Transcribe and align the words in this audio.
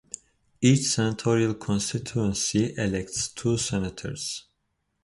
Each 0.61 0.87
senatorial 0.87 1.53
constituency 1.53 2.73
elects 2.75 3.27
two 3.29 3.55
Senators. 3.59 4.47